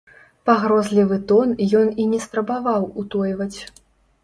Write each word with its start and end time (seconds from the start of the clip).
Пагрозлівы 0.49 1.19
тон 1.33 1.51
ён 1.81 1.87
і 2.05 2.09
не 2.15 2.23
спрабаваў 2.25 2.91
утойваць. 3.05 3.55